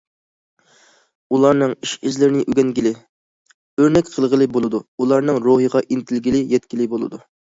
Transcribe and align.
ئۇلارنىڭ 1.35 1.73
ئىش 1.75 1.91
ئىزلىرىنى 2.11 2.41
ئۆگەنگىلى، 2.51 2.93
ئۆرنەك 3.83 4.09
قىلغىلى 4.15 4.47
بولىدۇ، 4.55 4.79
ئۇلارنىڭ 5.05 5.37
روھىغا 5.45 5.83
ئىنتىلگىلى، 5.87 6.41
يەتكىلى 6.55 6.89
بولىدۇ. 6.95 7.21